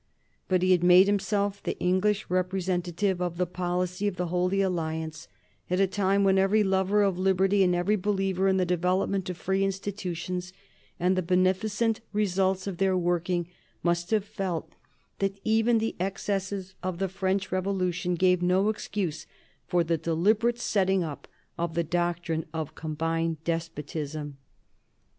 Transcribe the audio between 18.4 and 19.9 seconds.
no excuse for